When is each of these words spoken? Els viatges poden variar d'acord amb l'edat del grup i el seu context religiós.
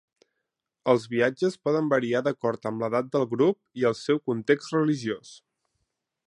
Els 0.93 1.03
viatges 1.11 1.57
poden 1.67 1.91
variar 1.91 2.21
d'acord 2.27 2.65
amb 2.71 2.81
l'edat 2.85 3.11
del 3.17 3.27
grup 3.35 3.83
i 3.83 3.87
el 3.91 3.97
seu 4.01 4.23
context 4.31 4.75
religiós. 4.79 5.37